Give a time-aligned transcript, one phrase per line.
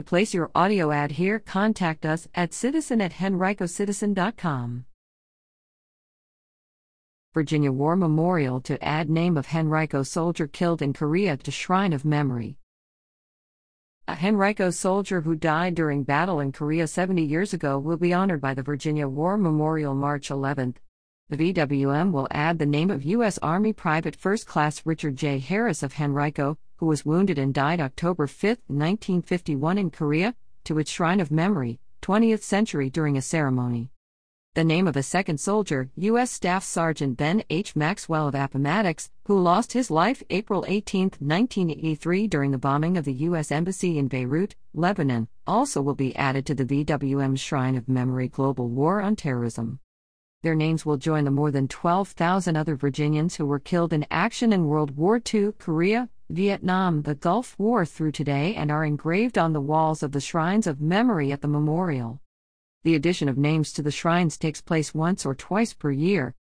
[0.00, 4.86] To place your audio ad here, contact us at citizen at henricocitizen.com.
[7.34, 12.06] Virginia War Memorial to add name of Henrico soldier killed in Korea to Shrine of
[12.06, 12.56] Memory.
[14.08, 18.40] A Henrico soldier who died during battle in Korea 70 years ago will be honored
[18.40, 20.76] by the Virginia War Memorial March 11th.
[21.30, 23.38] The VWM will add the name of U.S.
[23.38, 25.38] Army Private First Class Richard J.
[25.38, 30.34] Harris of Henrico, who was wounded and died October 5, 1951 in Korea,
[30.64, 33.92] to its Shrine of Memory, 20th century during a ceremony.
[34.54, 36.32] The name of a second soldier, U.S.
[36.32, 37.76] Staff Sergeant Ben H.
[37.76, 43.12] Maxwell of Appomattox, who lost his life April 18, 1983 during the bombing of the
[43.12, 43.52] U.S.
[43.52, 48.68] Embassy in Beirut, Lebanon, also will be added to the VWM Shrine of Memory Global
[48.68, 49.78] War on Terrorism.
[50.42, 54.54] Their names will join the more than 12,000 other Virginians who were killed in action
[54.54, 59.52] in World War II, Korea, Vietnam, the Gulf War through today and are engraved on
[59.52, 62.22] the walls of the shrines of memory at the memorial.
[62.84, 66.34] The addition of names to the shrines takes place once or twice per year,